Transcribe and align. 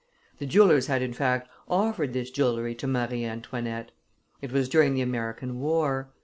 The 0.39 0.47
jewellers 0.47 0.87
had, 0.87 1.03
in 1.03 1.13
fact, 1.13 1.47
offered 1.67 2.13
this 2.13 2.31
jewelry 2.31 2.73
to 2.73 2.87
Marie 2.87 3.23
Antoinette; 3.23 3.91
it 4.41 4.51
was 4.51 4.67
during 4.67 4.95
the 4.95 5.01
American 5.01 5.59
war. 5.59 6.09